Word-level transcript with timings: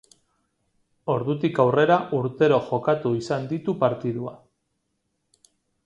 Ordutik 1.15 1.61
aurrera 1.65 1.97
urtero 2.21 2.59
jokatu 2.71 3.13
izan 3.21 3.49
ditu 3.53 3.77
partidua. 3.87 4.35